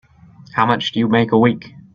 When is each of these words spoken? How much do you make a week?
How 0.55 0.65
much 0.65 0.93
do 0.93 0.99
you 0.99 1.07
make 1.07 1.31
a 1.31 1.37
week? 1.37 1.75